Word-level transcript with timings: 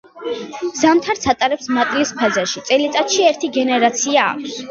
ზამთარს 0.79 1.27
ატარებს 1.33 1.67
მატლის 1.75 2.13
ფაზაში, 2.21 2.63
წელიწადში 2.71 3.27
ერთი 3.27 3.51
გენერაცია 3.61 4.27
აქვს. 4.33 4.59